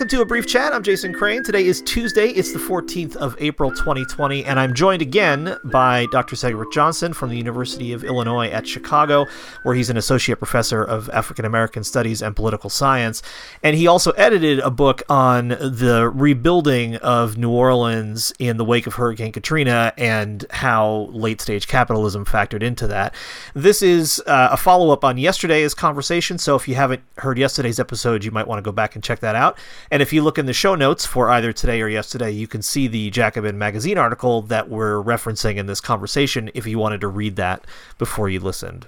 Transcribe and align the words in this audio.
Welcome 0.00 0.16
to 0.16 0.22
a 0.22 0.24
brief 0.24 0.46
chat. 0.46 0.72
I'm 0.72 0.82
Jason 0.82 1.12
Crane. 1.12 1.42
Today 1.42 1.66
is 1.66 1.82
Tuesday. 1.82 2.28
It's 2.28 2.54
the 2.54 2.58
14th 2.58 3.16
of 3.16 3.36
April, 3.38 3.70
2020, 3.70 4.46
and 4.46 4.58
I'm 4.58 4.72
joined 4.72 5.02
again 5.02 5.58
by 5.64 6.06
Dr. 6.10 6.36
Cedric 6.36 6.72
Johnson 6.72 7.12
from 7.12 7.28
the 7.28 7.36
University 7.36 7.92
of 7.92 8.02
Illinois 8.02 8.48
at 8.48 8.66
Chicago, 8.66 9.26
where 9.62 9.74
he's 9.74 9.90
an 9.90 9.98
associate 9.98 10.36
professor 10.36 10.82
of 10.82 11.10
African 11.10 11.44
American 11.44 11.84
Studies 11.84 12.22
and 12.22 12.34
Political 12.34 12.70
Science. 12.70 13.22
And 13.62 13.76
he 13.76 13.86
also 13.86 14.12
edited 14.12 14.60
a 14.60 14.70
book 14.70 15.02
on 15.10 15.48
the 15.48 16.10
rebuilding 16.14 16.96
of 16.96 17.36
New 17.36 17.50
Orleans 17.50 18.32
in 18.38 18.56
the 18.56 18.64
wake 18.64 18.86
of 18.86 18.94
Hurricane 18.94 19.32
Katrina 19.32 19.92
and 19.98 20.46
how 20.48 21.10
late 21.12 21.42
stage 21.42 21.68
capitalism 21.68 22.24
factored 22.24 22.62
into 22.62 22.86
that. 22.86 23.14
This 23.52 23.82
is 23.82 24.22
uh, 24.26 24.48
a 24.50 24.56
follow 24.56 24.94
up 24.94 25.04
on 25.04 25.18
yesterday's 25.18 25.74
conversation, 25.74 26.38
so 26.38 26.56
if 26.56 26.66
you 26.66 26.74
haven't 26.74 27.02
heard 27.18 27.36
yesterday's 27.36 27.78
episode, 27.78 28.24
you 28.24 28.30
might 28.30 28.48
want 28.48 28.56
to 28.56 28.62
go 28.62 28.72
back 28.72 28.94
and 28.94 29.04
check 29.04 29.20
that 29.20 29.36
out. 29.36 29.58
And 29.90 30.02
if 30.02 30.12
you 30.12 30.22
look 30.22 30.38
in 30.38 30.46
the 30.46 30.52
show 30.52 30.74
notes 30.74 31.04
for 31.04 31.30
either 31.30 31.52
today 31.52 31.82
or 31.82 31.88
yesterday, 31.88 32.30
you 32.30 32.46
can 32.46 32.62
see 32.62 32.86
the 32.86 33.10
Jacobin 33.10 33.58
magazine 33.58 33.98
article 33.98 34.42
that 34.42 34.68
we're 34.68 35.02
referencing 35.02 35.56
in 35.56 35.66
this 35.66 35.80
conversation 35.80 36.50
if 36.54 36.66
you 36.66 36.78
wanted 36.78 37.00
to 37.00 37.08
read 37.08 37.36
that 37.36 37.66
before 37.98 38.28
you 38.28 38.38
listened. 38.38 38.86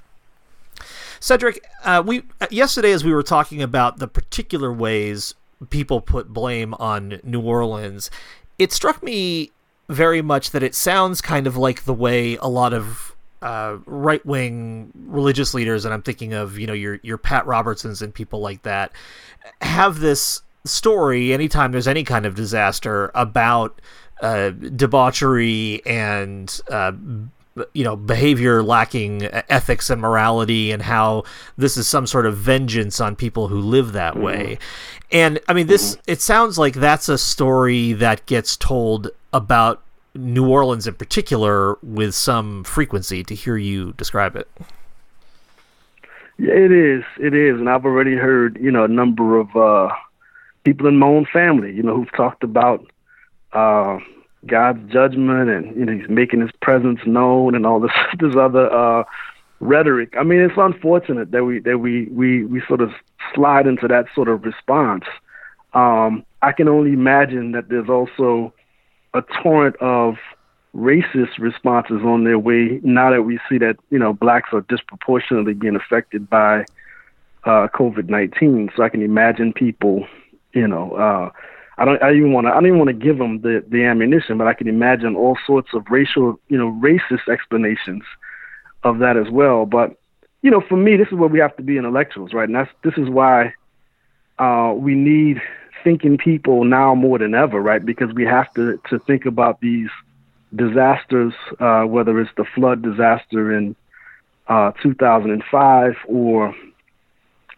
Cedric, 1.19 1.65
uh, 1.85 2.03
we 2.05 2.23
uh, 2.41 2.47
yesterday 2.51 2.93
as 2.93 3.05
we 3.05 3.13
were 3.13 3.23
talking 3.23 3.63
about 3.63 3.99
the 3.99 4.09
particular 4.09 4.73
ways 4.73 5.35
people 5.71 6.01
put 6.01 6.29
blame 6.29 6.75
on 6.75 7.21
New 7.23 7.41
Orleans, 7.41 8.11
it 8.59 8.73
struck 8.73 9.03
me 9.03 9.51
very 9.89 10.23
much 10.23 10.51
that 10.51 10.63
it 10.63 10.75
sounds 10.75 11.21
kind 11.21 11.47
of 11.47 11.57
like 11.57 11.85
the 11.85 11.95
way 11.95 12.37
a 12.37 12.49
lot 12.49 12.73
of 12.73 13.15
uh, 13.41 13.79
right 13.87 14.25
wing 14.25 14.93
religious 14.95 15.53
leaders, 15.55 15.85
and 15.85 15.93
I'm 15.93 16.03
thinking 16.03 16.33
of 16.33 16.59
you 16.59 16.67
know 16.67 16.73
your 16.73 16.99
your 17.03 17.19
Pat 17.19 17.47
Robertsons 17.47 18.03
and 18.03 18.15
people 18.15 18.41
like 18.41 18.63
that, 18.63 18.93
have 19.61 20.01
this 20.01 20.43
story 20.65 21.33
anytime 21.33 21.73
there's 21.73 21.89
any 21.89 22.05
kind 22.05 22.27
of 22.27 22.35
disaster 22.35 23.11
about 23.15 23.81
uh, 24.21 24.51
debauchery 24.51 25.83
and 25.85 26.61
uh, 26.71 26.93
you 27.75 27.85
know 27.85 27.97
behavior 27.97 28.63
lacking 28.63 29.25
ethics 29.49 29.91
and 29.91 30.01
morality 30.01 30.71
and 30.71 30.83
how 30.83 31.25
this 31.57 31.77
is 31.77 31.87
some 31.87 32.07
sort 32.07 32.25
of 32.25 32.37
vengeance 32.37 33.01
on 33.01 33.15
people 33.15 33.49
who 33.49 33.61
live 33.61 33.93
that 33.93 34.15
mm-hmm. 34.15 34.23
way 34.23 34.59
and 35.11 35.39
i 35.49 35.53
mean 35.53 35.67
this 35.67 35.97
mm-hmm. 35.97 36.13
it 36.13 36.21
sounds 36.21 36.59
like 36.59 36.75
that's 36.75 37.09
a 37.09 37.19
story 37.19 37.93
that 37.93 38.25
gets 38.27 38.57
told 38.57 39.11
about 39.33 39.83
new 40.15 40.49
orleans 40.49 40.87
in 40.87 40.95
particular 40.95 41.77
with 41.83 42.15
some 42.15 42.65
frequency 42.65 43.23
to 43.23 43.35
hear 43.35 43.57
you 43.57 43.93
describe 43.95 44.37
it 44.37 44.49
yeah, 46.39 46.55
it 46.55 46.73
is 46.73 47.05
it 47.19 47.35
is 47.35 47.59
and 47.59 47.69
i've 47.69 47.85
already 47.85 48.15
heard 48.15 48.59
you 48.61 48.71
know 48.71 48.85
a 48.85 48.89
number 48.89 49.39
of 49.39 49.55
uh 49.57 49.93
people 50.65 50.87
in 50.87 50.99
my 50.99 51.07
own 51.07 51.27
family, 51.33 51.73
you 51.73 51.83
know, 51.83 51.97
who've 51.97 52.13
talked 52.13 52.45
about 52.45 52.87
uh, 53.53 53.99
God's 54.47 54.91
judgment 54.93 55.51
and 55.51 55.77
you 55.77 55.85
know 55.85 55.93
he's 55.93 56.09
making 56.09 56.41
his 56.41 56.51
presence 56.61 57.01
known 57.07 57.55
and 57.55 57.67
all 57.67 57.81
this 57.81 57.93
this 58.19 58.35
other 58.37 58.73
uh, 58.73 59.05
rhetoric. 59.61 60.15
I 60.19 60.25
mean, 60.25 60.41
it's 60.41 60.55
unfortunate 60.57 61.31
that 61.31 61.45
we 61.45 61.61
that 61.61 61.79
we 61.79 62.07
we 62.07 62.45
we 62.45 62.63
sort 62.67 62.81
of 62.81 62.91
slide 63.35 63.67
into 63.67 63.89
that 63.89 64.07
sort 64.15 64.29
of 64.29 64.45
response. 64.45 65.05
Um, 65.75 66.25
I 66.43 66.53
can 66.53 66.69
only 66.69 66.93
imagine 66.93 67.53
that 67.53 67.69
there's 67.69 67.89
also 67.89 68.53
a 69.15 69.23
torrent 69.43 69.77
of 69.77 70.17
racist 70.75 71.39
responses 71.39 72.01
on 72.03 72.25
their 72.25 72.39
way 72.39 72.81
now 72.83 73.11
that 73.11 73.23
we 73.23 73.39
see 73.49 73.59
that 73.59 73.77
you 73.91 73.99
know 73.99 74.13
blacks 74.13 74.51
are 74.53 74.63
disproportionately 74.63 75.55
being 75.55 75.77
affected 75.77 76.29
by 76.29 76.65
uh, 77.45 77.69
COVID 77.75 78.09
nineteen. 78.09 78.71
So 78.77 78.83
I 78.83 78.89
can 78.89 79.03
imagine 79.03 79.53
people 79.53 80.07
you 80.55 80.67
know, 80.67 80.93
uh, 80.93 81.31
I 81.79 81.85
don't. 81.85 82.03
I 82.03 82.13
even 82.13 82.33
want 82.33 82.47
to. 82.47 82.51
I 82.51 82.55
don't 82.55 82.67
even 82.67 82.79
want 82.79 82.89
to 82.89 82.95
give 82.95 83.19
them 83.19 83.41
the 83.41 83.65
the 83.69 83.85
ammunition, 83.85 84.39
but 84.39 84.47
I 84.47 84.55
can 84.55 84.69
imagine 84.69 85.17
all 85.17 85.39
sorts 85.47 85.71
of 85.75 85.87
racial, 85.91 86.39
you 86.49 86.59
know, 86.59 86.79
racist 86.81 87.29
explanations 87.31 88.03
of 88.85 88.99
that 88.99 89.17
as 89.17 89.31
well. 89.31 89.67
But 89.67 89.97
you 90.43 90.51
know, 90.51 90.63
for 90.69 90.77
me, 90.77 90.97
this 90.97 91.09
is 91.09 91.15
where 91.15 91.29
we 91.29 91.39
have 91.39 91.57
to 91.57 91.63
be 91.63 91.79
intellectuals, 91.79 92.33
right? 92.33 92.49
And 92.49 92.55
that's 92.55 92.71
this 92.85 92.95
is 92.97 93.09
why 93.09 93.55
uh, 94.39 94.75
we 94.77 94.95
need 94.95 95.41
thinking 95.83 96.19
people 96.19 96.65
now 96.65 96.95
more 96.95 97.19
than 97.19 97.35
ever, 97.35 97.61
right? 97.61 97.85
Because 97.85 98.13
we 98.15 98.25
have 98.25 98.53
to 98.55 98.79
to 98.91 98.99
think 99.01 99.25
about 99.25 99.61
these 99.61 99.89
disasters, 100.55 101.33
uh, 101.59 101.85
whether 101.85 102.21
it's 102.21 102.31
the 102.37 102.45
flood 102.55 102.83
disaster 102.83 103.57
in 103.57 103.75
uh, 104.49 104.73
2005 104.83 105.95
or 106.07 106.55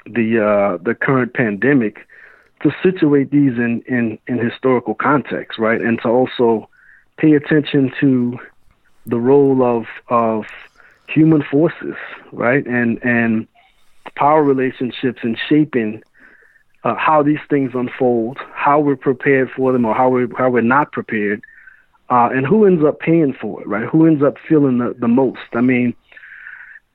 the 0.06 0.40
uh, 0.40 0.82
the 0.82 0.94
current 0.94 1.34
pandemic 1.34 2.06
to 2.64 2.74
situate 2.82 3.30
these 3.30 3.52
in, 3.58 3.82
in, 3.86 4.18
in 4.26 4.38
historical 4.38 4.94
context, 4.94 5.58
right? 5.58 5.80
And 5.80 6.00
to 6.02 6.08
also 6.08 6.68
pay 7.18 7.34
attention 7.34 7.92
to 8.00 8.38
the 9.06 9.20
role 9.20 9.62
of 9.62 9.84
of 10.08 10.46
human 11.06 11.42
forces, 11.42 11.94
right? 12.32 12.66
And 12.66 12.98
and 13.04 13.46
power 14.16 14.42
relationships 14.42 15.20
in 15.22 15.36
shaping 15.48 16.02
uh, 16.84 16.94
how 16.94 17.22
these 17.22 17.38
things 17.50 17.72
unfold, 17.74 18.38
how 18.54 18.80
we're 18.80 18.96
prepared 18.96 19.50
for 19.54 19.72
them, 19.72 19.84
or 19.84 19.94
how 19.94 20.08
we 20.08 20.26
how 20.36 20.48
we're 20.48 20.62
not 20.62 20.90
prepared, 20.90 21.42
uh, 22.08 22.30
and 22.32 22.46
who 22.46 22.64
ends 22.64 22.82
up 22.82 22.98
paying 22.98 23.34
for 23.34 23.60
it, 23.60 23.68
right? 23.68 23.86
Who 23.86 24.06
ends 24.06 24.22
up 24.22 24.36
feeling 24.48 24.78
the, 24.78 24.94
the 24.98 25.08
most? 25.08 25.48
I 25.52 25.60
mean, 25.60 25.94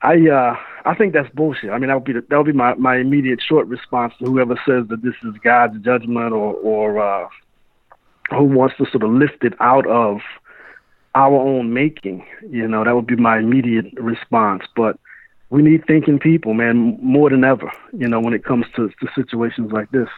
I 0.02 0.28
uh, 0.29 0.56
I 0.85 0.95
think 0.95 1.13
that's 1.13 1.29
bullshit. 1.34 1.72
I 1.72 1.78
mean, 1.78 1.90
that 1.90 1.95
would 1.95 2.03
be 2.03 2.13
the, 2.13 2.25
that 2.29 2.38
would 2.38 2.45
be 2.45 2.53
my, 2.53 2.73
my 2.75 2.97
immediate 2.97 3.41
short 3.41 3.67
response 3.67 4.13
to 4.19 4.25
whoever 4.25 4.56
says 4.66 4.88
that 4.90 5.01
this 5.01 5.16
is 5.23 5.34
God's 5.44 5.79
judgment 5.84 6.34
or 6.34 6.53
or 6.53 7.00
uh, 7.00 7.28
who 8.29 8.44
wants 8.44 8.78
to 8.78 8.85
sort 8.91 9.03
of 9.03 9.12
lift 9.12 9.44
it 9.44 9.53
out 9.59 9.88
of 9.88 10.19
our 11.16 11.35
own 11.35 11.73
making. 11.73 12.25
You 12.50 12.67
know, 12.67 12.84
that 12.84 12.95
would 12.95 13.07
be 13.07 13.16
my 13.16 13.40
immediate 13.40 13.94
response. 13.97 14.63
But 14.75 15.00
we 15.50 15.62
need 15.62 15.85
thinking 15.85 16.19
people, 16.19 16.53
man, 16.53 16.97
more 17.01 17.29
than 17.29 17.44
ever. 17.44 17.72
You 17.91 18.07
know, 18.07 18.19
when 18.19 18.34
it 18.34 18.44
comes 18.44 18.66
to, 18.75 18.90
to 18.90 19.07
situations 19.16 19.72
like 19.72 19.90
this. 19.91 20.09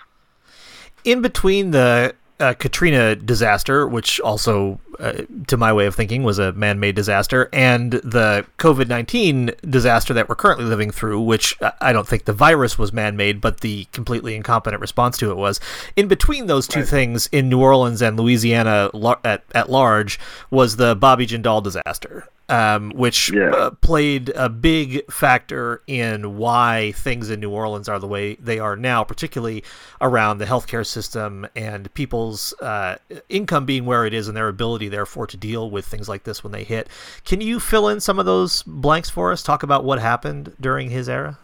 In 1.03 1.21
between 1.21 1.71
the 1.71 2.13
uh, 2.41 2.53
Katrina 2.55 3.15
disaster, 3.15 3.87
which 3.87 4.19
also, 4.19 4.79
uh, 4.99 5.21
to 5.47 5.57
my 5.57 5.71
way 5.71 5.85
of 5.85 5.95
thinking, 5.95 6.23
was 6.23 6.39
a 6.39 6.51
man 6.53 6.79
made 6.79 6.95
disaster, 6.95 7.47
and 7.53 7.93
the 7.93 8.45
COVID 8.57 8.87
19 8.87 9.51
disaster 9.69 10.13
that 10.13 10.27
we're 10.27 10.35
currently 10.35 10.65
living 10.65 10.91
through, 10.91 11.21
which 11.21 11.55
I 11.79 11.93
don't 11.93 12.07
think 12.07 12.25
the 12.25 12.33
virus 12.33 12.77
was 12.77 12.91
man 12.91 13.15
made, 13.15 13.39
but 13.39 13.61
the 13.61 13.85
completely 13.91 14.35
incompetent 14.35 14.81
response 14.81 15.17
to 15.19 15.31
it 15.31 15.37
was. 15.37 15.59
In 15.95 16.07
between 16.07 16.47
those 16.47 16.67
two 16.67 16.79
right. 16.79 16.89
things, 16.89 17.27
in 17.31 17.47
New 17.47 17.61
Orleans 17.61 18.01
and 18.01 18.19
Louisiana 18.19 18.89
at, 19.23 19.43
at 19.53 19.69
large, 19.69 20.19
was 20.49 20.77
the 20.77 20.95
Bobby 20.95 21.27
Jindal 21.27 21.63
disaster 21.63 22.27
um, 22.51 22.91
which 22.91 23.31
yeah. 23.31 23.49
uh, 23.49 23.69
played 23.71 24.29
a 24.35 24.49
big 24.49 25.09
factor 25.09 25.81
in 25.87 26.37
why 26.37 26.91
things 26.97 27.29
in 27.29 27.39
New 27.39 27.49
Orleans 27.49 27.87
are 27.87 27.97
the 27.97 28.07
way 28.07 28.35
they 28.35 28.59
are 28.59 28.75
now, 28.75 29.03
particularly 29.05 29.63
around 30.01 30.37
the 30.37 30.45
healthcare 30.45 30.85
system 30.85 31.47
and 31.55 31.91
people's 31.93 32.53
uh, 32.61 32.97
income 33.29 33.65
being 33.65 33.85
where 33.85 34.05
it 34.05 34.13
is 34.13 34.27
and 34.27 34.35
their 34.35 34.49
ability, 34.49 34.89
therefore, 34.89 35.25
to 35.27 35.37
deal 35.37 35.71
with 35.71 35.85
things 35.85 36.09
like 36.09 36.23
this 36.23 36.43
when 36.43 36.51
they 36.51 36.65
hit. 36.65 36.89
Can 37.23 37.39
you 37.39 37.59
fill 37.59 37.87
in 37.87 38.01
some 38.01 38.19
of 38.19 38.25
those 38.25 38.63
blanks 38.63 39.09
for 39.09 39.31
us? 39.31 39.41
Talk 39.41 39.63
about 39.63 39.85
what 39.85 39.99
happened 39.99 40.53
during 40.59 40.89
his 40.89 41.07
era. 41.07 41.37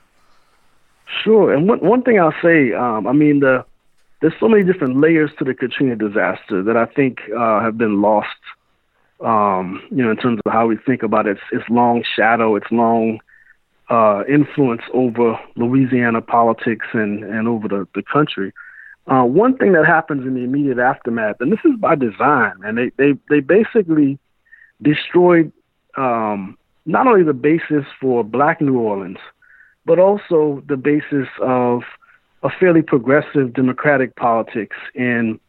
Sure, 1.24 1.54
and 1.54 1.70
one 1.70 1.80
one 1.80 2.04
thing 2.04 2.20
I'll 2.20 2.36
say, 2.42 2.74
um, 2.74 3.08
I 3.08 3.14
mean 3.14 3.40
the 3.40 3.64
there's 4.20 4.34
so 4.42 4.50
many 4.50 4.64
different 4.64 4.98
layers 4.98 5.32
to 5.40 5.46
the 5.46 5.54
Katrina 5.54 5.96
disaster 5.96 6.62
that 6.64 6.76
I 6.76 6.86
think 6.86 7.20
uh, 7.38 7.62
have 7.62 7.78
been 7.78 8.02
lost 8.02 8.28
um, 9.20 9.82
you 9.90 10.04
know, 10.04 10.12
in 10.12 10.18
terms 10.18 10.40
of 10.46 10.52
how 10.52 10.68
we 10.68 10.78
think 10.78 11.04
about 11.04 11.28
its 11.28 11.42
its 11.52 11.64
long 11.70 12.04
shadow, 12.16 12.56
its 12.56 12.68
long 12.72 13.20
uh, 13.90 14.24
influence 14.28 14.84
over 14.94 15.40
Louisiana 15.56 16.22
politics 16.22 16.88
and 16.94 17.24
and 17.24 17.48
over 17.48 17.68
the 17.68 17.88
the 17.96 18.04
country. 18.04 18.54
Uh, 19.08 19.24
one 19.24 19.56
thing 19.58 19.72
that 19.72 19.86
happens 19.86 20.28
in 20.28 20.34
the 20.34 20.42
immediate 20.42 20.80
aftermath, 20.80 21.38
and 21.40 21.52
this 21.52 21.60
is 21.64 21.80
by 21.80 21.96
design, 21.96 22.54
and 22.64 22.78
they 22.78 22.92
they 22.98 23.14
they 23.30 23.40
basically 23.40 24.20
destroyed 24.82 25.52
um, 25.96 26.58
not 26.86 27.08
only 27.08 27.24
the 27.24 27.34
basis 27.34 27.86
for 28.00 28.24
Black 28.24 28.62
New 28.62 28.78
Orleans, 28.78 29.18
but 29.86 29.98
also 29.98 30.62
the 30.68 30.78
basis 30.78 31.28
of 31.42 31.84
a 32.44 32.50
fairly 32.60 32.82
progressive 32.82 33.54
democratic 33.54 34.16
politics 34.16 34.76
in 34.94 35.40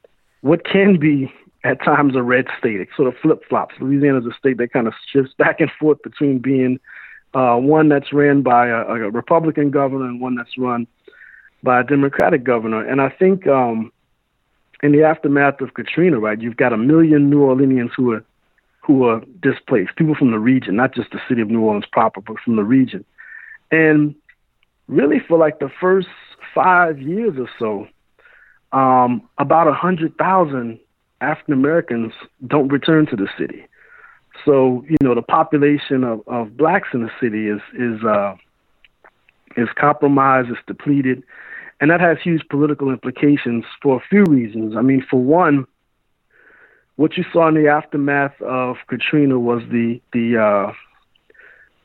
what 0.40 0.64
can 0.64 0.98
be 0.98 1.30
at 1.64 1.82
times 1.84 2.14
a 2.16 2.22
red 2.22 2.46
state. 2.58 2.80
It 2.80 2.88
sort 2.96 3.08
of 3.08 3.14
flip 3.20 3.42
flops. 3.48 3.74
Louisiana 3.80 4.18
is 4.18 4.26
a 4.26 4.36
state 4.38 4.58
that 4.58 4.72
kind 4.72 4.86
of 4.86 4.94
shifts 5.12 5.32
back 5.38 5.60
and 5.60 5.70
forth 5.78 6.02
between 6.02 6.38
being 6.38 6.78
uh, 7.34 7.56
one 7.56 7.88
that's 7.88 8.12
ran 8.12 8.42
by 8.42 8.68
a, 8.68 8.84
a, 8.84 9.10
Republican 9.10 9.70
governor 9.70 10.06
and 10.06 10.20
one 10.20 10.34
that's 10.34 10.56
run 10.56 10.86
by 11.62 11.80
a 11.80 11.84
Democratic 11.84 12.42
governor. 12.42 12.86
And 12.86 13.02
I 13.02 13.10
think 13.10 13.46
um, 13.46 13.92
in 14.82 14.92
the 14.92 15.02
aftermath 15.02 15.60
of 15.60 15.74
Katrina, 15.74 16.18
right, 16.18 16.40
you've 16.40 16.56
got 16.56 16.72
a 16.72 16.78
million 16.78 17.28
New 17.28 17.40
Orleanians 17.40 17.90
who 17.96 18.12
are 18.12 18.24
who 18.80 19.04
are 19.04 19.20
displaced, 19.42 19.94
people 19.96 20.14
from 20.14 20.30
the 20.30 20.38
region, 20.38 20.74
not 20.74 20.94
just 20.94 21.10
the 21.10 21.20
city 21.28 21.42
of 21.42 21.50
New 21.50 21.60
Orleans 21.60 21.84
proper, 21.92 22.22
but 22.22 22.38
from 22.42 22.56
the 22.56 22.64
region. 22.64 23.04
And 23.70 24.14
really, 24.86 25.20
for 25.28 25.36
like 25.36 25.58
the 25.58 25.70
first 25.78 26.08
five 26.54 26.98
years 26.98 27.34
or 27.38 27.50
so, 27.58 27.86
um, 28.76 29.28
about 29.36 29.68
a 29.68 29.74
hundred 29.74 30.16
thousand 30.16 30.80
African 31.20 31.54
Americans 31.54 32.12
don't 32.46 32.68
return 32.68 33.06
to 33.06 33.16
the 33.16 33.28
city. 33.38 33.66
So 34.44 34.84
you 34.88 34.96
know 35.02 35.14
the 35.14 35.22
population 35.22 36.04
of, 36.04 36.22
of 36.26 36.56
blacks 36.56 36.88
in 36.92 37.02
the 37.02 37.10
city 37.20 37.48
is 37.48 37.60
is 37.74 38.04
uh, 38.04 38.36
is 39.56 39.68
compromised, 39.76 40.50
is 40.50 40.56
depleted, 40.66 41.22
and 41.80 41.90
that 41.90 42.00
has 42.00 42.18
huge 42.22 42.42
political 42.48 42.90
implications 42.90 43.64
for 43.82 43.96
a 43.96 44.00
few 44.08 44.24
reasons. 44.24 44.76
I 44.76 44.82
mean, 44.82 45.04
for 45.10 45.20
one, 45.20 45.66
what 46.96 47.16
you 47.16 47.24
saw 47.32 47.48
in 47.48 47.54
the 47.54 47.68
aftermath 47.68 48.40
of 48.42 48.76
Katrina 48.86 49.38
was 49.38 49.62
the 49.70 50.00
the 50.12 50.38
uh, 50.38 50.72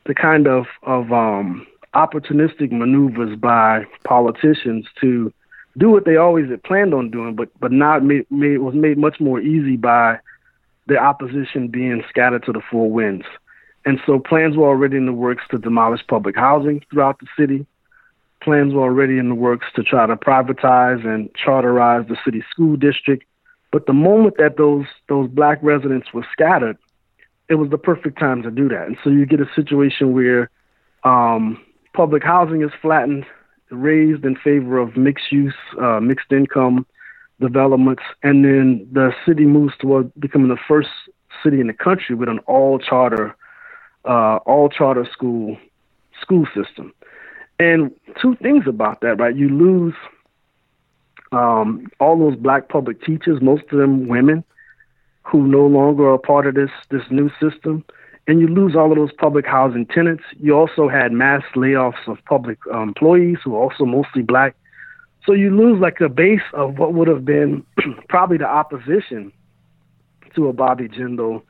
the 0.06 0.14
kind 0.14 0.48
of 0.48 0.66
of 0.84 1.12
um, 1.12 1.66
opportunistic 1.96 2.72
maneuvers 2.72 3.38
by 3.38 3.86
politicians 4.04 4.86
to 5.02 5.32
do 5.78 5.90
what 5.90 6.06
they 6.06 6.18
always 6.18 6.50
had 6.50 6.64
planned 6.64 6.94
on 6.94 7.10
doing, 7.10 7.36
but 7.36 7.50
but 7.60 7.72
not 7.72 8.04
made, 8.04 8.30
made 8.30 8.60
was 8.60 8.76
made 8.76 8.98
much 8.98 9.20
more 9.20 9.40
easy 9.40 9.76
by 9.76 10.20
the 10.88 10.98
opposition 10.98 11.68
being 11.68 12.04
scattered 12.10 12.44
to 12.46 12.52
the 12.52 12.62
four 12.70 12.92
winds. 12.92 13.26
And 13.86 14.00
so 14.06 14.20
plans 14.20 14.56
were 14.56 14.68
already 14.68 14.98
in 14.98 15.06
the 15.06 15.14
works 15.14 15.44
to 15.52 15.58
demolish 15.58 16.02
public 16.08 16.36
housing 16.36 16.82
throughout 16.90 17.20
the 17.20 17.28
city. 17.38 17.66
Plans 18.42 18.74
were 18.74 18.82
already 18.84 19.18
in 19.18 19.30
the 19.30 19.36
works 19.36 19.68
to 19.76 19.84
try 19.84 20.06
to 20.06 20.16
privatize 20.16 21.06
and 21.06 21.30
charterize 21.36 22.08
the 22.08 22.18
city 22.24 22.44
school 22.50 22.76
district. 22.76 23.26
But 23.72 23.86
the 23.86 23.94
moment 23.94 24.38
that 24.38 24.58
those 24.58 24.86
those 25.10 25.30
black 25.30 25.60
residents 25.62 26.14
were 26.14 26.26
scattered, 26.32 26.78
it 27.50 27.56
was 27.56 27.70
the 27.70 27.78
perfect 27.78 28.20
time 28.20 28.44
to 28.44 28.52
do 28.52 28.70
that. 28.70 28.88
And 28.88 28.98
so 29.04 29.10
you 29.10 29.26
get 29.26 29.40
a 29.40 29.50
situation 29.56 30.14
where 30.14 30.50
um, 31.04 31.60
public 31.94 32.24
housing 32.24 32.62
is 32.62 32.72
flattened, 32.82 33.26
razed 33.74 34.26
in 34.26 34.36
favor 34.36 34.78
of 34.78 34.96
mixed 34.96 35.32
use, 35.32 35.56
uh, 35.82 36.00
mixed 36.00 36.32
income 36.32 36.86
developments, 37.40 38.04
and 38.22 38.46
then 38.46 38.88
the 38.92 39.14
city 39.26 39.46
moves 39.46 39.74
toward 39.80 40.12
becoming 40.20 40.50
the 40.50 40.58
first 40.68 40.90
city 41.44 41.60
in 41.60 41.68
the 41.68 41.74
country 41.74 42.16
with 42.16 42.30
an 42.30 42.40
all 42.40 42.80
charter, 42.80 43.36
uh, 44.06 44.38
all 44.46 44.70
charter 44.70 45.08
school 45.12 45.58
school 46.22 46.46
system. 46.54 46.94
And 47.60 47.92
two 48.22 48.36
things 48.38 48.66
about 48.68 49.02
that, 49.02 49.20
right? 49.20 49.36
You 49.36 49.50
lose 49.50 49.96
um, 51.32 51.88
all 52.00 52.18
those 52.18 52.38
black 52.38 52.70
public 52.70 53.04
teachers, 53.04 53.42
most 53.42 53.64
of 53.72 53.80
them 53.80 54.08
women, 54.08 54.44
who 55.24 55.48
no 55.48 55.66
longer 55.66 56.12
are 56.12 56.18
part 56.18 56.48
of 56.48 56.56
this 56.56 56.72
this 56.90 57.04
new 57.10 57.30
system, 57.42 57.84
and 58.28 58.40
you 58.40 58.48
lose 58.48 58.76
all 58.76 58.92
of 58.92 58.98
those 58.98 59.12
public 59.14 59.46
housing 59.46 59.86
tenants. 59.86 60.24
You 60.40 60.56
also 60.56 60.88
had 60.88 61.12
mass 61.12 61.44
layoffs 61.56 62.08
of 62.08 62.18
public 62.26 62.58
um, 62.72 62.90
employees 62.90 63.38
who 63.44 63.56
are 63.56 63.64
also 63.64 63.86
mostly 63.86 64.22
black. 64.22 64.56
So 65.26 65.34
you 65.34 65.56
lose 65.56 65.80
like 65.80 66.00
a 66.02 66.10
base 66.10 66.42
of 66.54 66.78
what 66.78 66.94
would 66.94 67.08
have 67.08 67.26
been 67.26 67.66
probably 68.10 68.38
the 68.38 68.48
opposition 68.48 69.32
to 70.36 70.48
a 70.48 70.54
Bobby 70.54 70.88
Jindal 70.88 71.44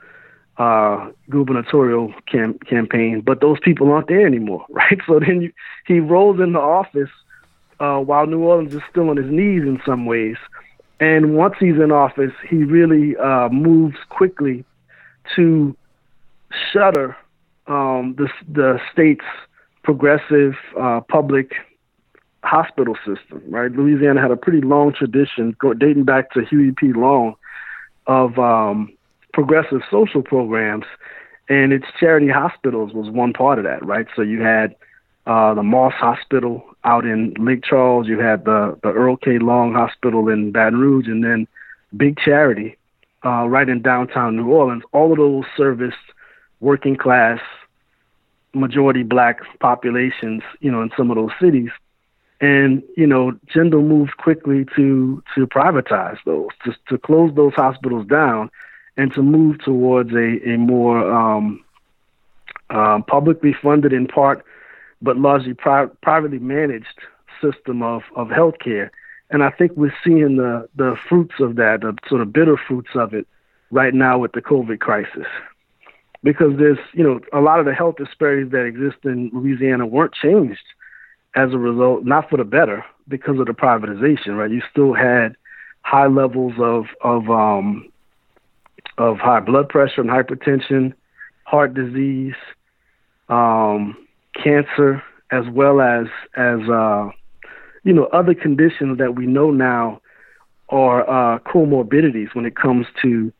uh, 0.57 1.09
gubernatorial 1.29 2.13
cam- 2.31 2.59
campaign, 2.59 3.21
but 3.21 3.41
those 3.41 3.59
people 3.61 3.91
aren't 3.91 4.07
there 4.07 4.25
anymore, 4.25 4.65
right? 4.69 4.99
So 5.07 5.19
then 5.19 5.41
you, 5.41 5.53
he 5.87 5.99
rolls 5.99 6.39
into 6.39 6.59
office 6.59 7.09
uh, 7.79 7.99
while 7.99 8.27
New 8.27 8.39
Orleans 8.39 8.73
is 8.73 8.81
still 8.89 9.09
on 9.09 9.17
his 9.17 9.29
knees 9.29 9.63
in 9.63 9.81
some 9.85 10.05
ways. 10.05 10.37
And 10.99 11.35
once 11.35 11.55
he's 11.59 11.75
in 11.75 11.91
office, 11.91 12.33
he 12.47 12.57
really 12.57 13.17
uh, 13.17 13.49
moves 13.49 13.97
quickly 14.09 14.63
to 15.35 15.75
shutter 16.71 17.15
um, 17.67 18.15
the, 18.17 18.27
the 18.51 18.79
state's 18.91 19.25
progressive 19.83 20.53
uh, 20.79 21.01
public 21.09 21.53
hospital 22.43 22.95
system, 23.05 23.41
right? 23.49 23.71
Louisiana 23.71 24.21
had 24.21 24.31
a 24.31 24.35
pretty 24.35 24.61
long 24.61 24.93
tradition 24.93 25.55
go, 25.59 25.73
dating 25.73 26.03
back 26.03 26.31
to 26.31 26.43
Huey 26.45 26.73
P. 26.75 26.93
Long 26.93 27.35
of 28.05 28.37
um, 28.37 28.91
progressive 29.33 29.81
social 29.89 30.21
programs, 30.21 30.85
and 31.47 31.71
its 31.71 31.85
charity 31.99 32.29
hospitals 32.29 32.93
was 32.93 33.09
one 33.09 33.33
part 33.33 33.59
of 33.59 33.65
that, 33.65 33.85
right? 33.85 34.07
So 34.15 34.21
you 34.21 34.41
had 34.41 34.75
uh, 35.25 35.53
the 35.53 35.63
Moss 35.63 35.93
Hospital 35.93 36.63
out 36.83 37.05
in 37.05 37.33
Lake 37.39 37.63
Charles, 37.63 38.07
you 38.07 38.19
had 38.19 38.43
the, 38.43 38.77
the 38.83 38.89
Earl 38.89 39.15
K. 39.15 39.39
Long 39.39 39.73
Hospital 39.73 40.27
in 40.27 40.51
Baton 40.51 40.79
Rouge, 40.79 41.07
and 41.07 41.23
then 41.23 41.47
Big 41.95 42.17
Charity 42.17 42.77
uh, 43.25 43.47
right 43.47 43.69
in 43.69 43.81
downtown 43.81 44.35
New 44.35 44.49
Orleans. 44.49 44.83
All 44.91 45.11
of 45.13 45.17
those 45.17 45.45
serviced 45.55 45.95
working 46.63 46.95
class, 46.95 47.39
majority 48.53 49.03
black 49.03 49.41
populations, 49.59 50.41
you 50.61 50.71
know, 50.71 50.81
in 50.81 50.89
some 50.97 51.11
of 51.11 51.17
those 51.17 51.31
cities. 51.39 51.69
And 52.39 52.81
you 52.97 53.05
know, 53.05 53.33
Jindal 53.53 53.85
moved 53.85 54.17
quickly 54.17 54.65
to 54.75 55.23
to 55.35 55.47
privatize 55.47 56.17
those, 56.25 56.49
to 56.65 56.75
to 56.89 56.97
close 56.97 57.33
those 57.35 57.53
hospitals 57.53 58.07
down, 58.07 58.49
and 58.97 59.13
to 59.13 59.21
move 59.21 59.59
towards 59.59 60.13
a 60.13 60.39
a 60.49 60.57
more 60.57 61.11
um, 61.11 61.63
uh, 62.69 62.99
publicly 63.07 63.53
funded 63.53 63.93
in 63.93 64.07
part, 64.07 64.43
but 65.01 65.17
largely 65.17 65.53
pri- 65.53 65.89
privately 66.01 66.39
managed 66.39 66.99
system 67.41 67.81
of 67.81 68.03
of 68.15 68.29
healthcare. 68.29 68.89
And 69.29 69.41
I 69.43 69.49
think 69.49 69.71
we're 69.75 69.95
seeing 70.03 70.35
the 70.37 70.67
the 70.75 70.97
fruits 71.07 71.35
of 71.39 71.55
that, 71.55 71.81
the 71.81 71.95
sort 72.09 72.21
of 72.21 72.33
bitter 72.33 72.57
fruits 72.57 72.91
of 72.95 73.13
it, 73.13 73.25
right 73.71 73.93
now 73.93 74.17
with 74.17 74.33
the 74.33 74.41
COVID 74.41 74.79
crisis 74.79 75.27
because 76.23 76.57
there's 76.57 76.79
you 76.93 77.03
know 77.03 77.19
a 77.31 77.41
lot 77.41 77.59
of 77.59 77.65
the 77.65 77.73
health 77.73 77.95
disparities 77.97 78.51
that 78.51 78.63
exist 78.63 78.97
in 79.03 79.29
Louisiana 79.33 79.85
weren't 79.85 80.13
changed 80.13 80.63
as 81.35 81.51
a 81.51 81.57
result, 81.57 82.05
not 82.05 82.29
for 82.29 82.37
the 82.37 82.43
better, 82.43 82.85
because 83.07 83.39
of 83.39 83.47
the 83.47 83.53
privatization. 83.53 84.37
Right, 84.37 84.51
you 84.51 84.61
still 84.71 84.93
had 84.93 85.35
high 85.81 86.07
levels 86.07 86.53
of 86.59 86.85
of 87.01 87.29
um, 87.29 87.91
of 88.97 89.17
high 89.17 89.41
blood 89.41 89.69
pressure 89.69 90.01
and 90.01 90.09
hypertension, 90.09 90.93
heart 91.43 91.73
disease, 91.73 92.35
um, 93.29 93.97
cancer, 94.41 95.03
as 95.31 95.43
well 95.51 95.81
as 95.81 96.07
as 96.35 96.59
uh, 96.69 97.09
you 97.83 97.93
know 97.93 98.05
other 98.05 98.33
conditions 98.33 98.97
that 98.97 99.15
we 99.15 99.25
know 99.25 99.51
now 99.51 99.99
are 100.69 101.07
uh, 101.09 101.39
comorbidities 101.39 102.33
when 102.33 102.45
it 102.45 102.55
comes 102.55 102.87
to 103.01 103.31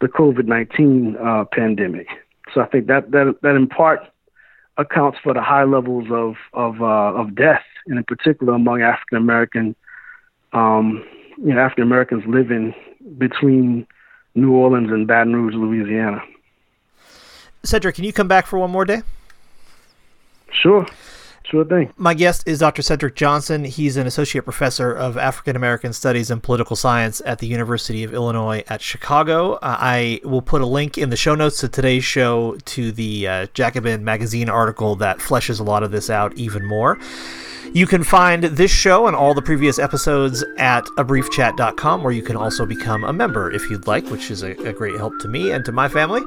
the 0.00 0.08
COVID 0.08 0.46
nineteen 0.46 1.16
uh, 1.24 1.44
pandemic. 1.44 2.08
So 2.52 2.60
I 2.60 2.66
think 2.66 2.86
that 2.86 3.10
that 3.10 3.36
that 3.42 3.54
in 3.56 3.66
part 3.66 4.00
accounts 4.78 5.18
for 5.22 5.34
the 5.34 5.42
high 5.42 5.64
levels 5.64 6.08
of 6.10 6.36
of 6.52 6.80
uh, 6.82 7.20
of 7.20 7.34
death, 7.34 7.64
and 7.86 7.98
in 7.98 8.04
particular 8.04 8.54
among 8.54 8.82
African 8.82 9.18
American, 9.18 9.74
um, 10.52 11.04
you 11.38 11.54
know, 11.54 11.60
African 11.60 11.84
Americans 11.84 12.24
living 12.26 12.74
between 13.18 13.86
New 14.34 14.52
Orleans 14.52 14.90
and 14.90 15.06
Baton 15.06 15.34
Rouge, 15.34 15.54
Louisiana. 15.54 16.22
Cedric, 17.64 17.94
can 17.94 18.04
you 18.04 18.12
come 18.12 18.28
back 18.28 18.46
for 18.46 18.58
one 18.58 18.70
more 18.70 18.84
day? 18.84 19.02
Sure. 20.50 20.86
Sure 21.52 21.66
thing. 21.66 21.92
My 21.98 22.14
guest 22.14 22.44
is 22.46 22.60
Dr. 22.60 22.80
Cedric 22.80 23.14
Johnson. 23.14 23.64
He's 23.64 23.98
an 23.98 24.06
associate 24.06 24.44
professor 24.44 24.90
of 24.90 25.18
African 25.18 25.54
American 25.54 25.92
Studies 25.92 26.30
and 26.30 26.42
Political 26.42 26.76
Science 26.76 27.20
at 27.26 27.40
the 27.40 27.46
University 27.46 28.02
of 28.04 28.14
Illinois 28.14 28.64
at 28.68 28.80
Chicago. 28.80 29.56
Uh, 29.56 29.76
I 29.78 30.22
will 30.24 30.40
put 30.40 30.62
a 30.62 30.66
link 30.66 30.96
in 30.96 31.10
the 31.10 31.16
show 31.16 31.34
notes 31.34 31.60
to 31.60 31.68
today's 31.68 32.04
show 32.04 32.56
to 32.64 32.90
the 32.90 33.28
uh, 33.28 33.46
Jacobin 33.52 34.02
magazine 34.02 34.48
article 34.48 34.96
that 34.96 35.18
fleshes 35.18 35.60
a 35.60 35.62
lot 35.62 35.82
of 35.82 35.90
this 35.90 36.08
out 36.08 36.32
even 36.38 36.64
more. 36.64 36.98
You 37.74 37.86
can 37.86 38.02
find 38.02 38.44
this 38.44 38.70
show 38.70 39.06
and 39.06 39.14
all 39.14 39.34
the 39.34 39.42
previous 39.42 39.78
episodes 39.78 40.42
at 40.56 40.86
abriefchat.com, 40.96 42.02
where 42.02 42.14
you 42.14 42.22
can 42.22 42.36
also 42.36 42.64
become 42.64 43.04
a 43.04 43.12
member 43.12 43.50
if 43.52 43.68
you'd 43.68 43.86
like, 43.86 44.06
which 44.06 44.30
is 44.30 44.42
a, 44.42 44.52
a 44.66 44.72
great 44.72 44.96
help 44.96 45.18
to 45.20 45.28
me 45.28 45.50
and 45.52 45.66
to 45.66 45.72
my 45.72 45.90
family. 45.90 46.22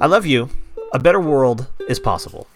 I 0.00 0.06
love 0.06 0.26
you. 0.26 0.50
A 0.92 0.98
better 0.98 1.20
world 1.20 1.68
is 1.88 2.00
possible. 2.00 2.48